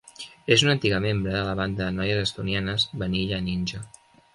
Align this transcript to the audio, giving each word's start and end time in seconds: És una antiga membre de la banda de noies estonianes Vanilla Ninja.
És 0.55 0.63
una 0.65 0.73
antiga 0.75 1.01
membre 1.03 1.35
de 1.37 1.43
la 1.49 1.53
banda 1.61 1.83
de 1.85 1.93
noies 2.01 2.25
estonianes 2.25 2.91
Vanilla 3.05 3.45
Ninja. 3.51 3.89